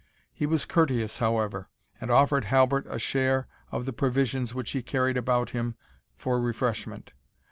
[0.33, 1.69] He was courteous, however,
[2.01, 5.75] and offered Halbert a share of the provisions which he carried about him
[6.17, 7.13] for refreshment.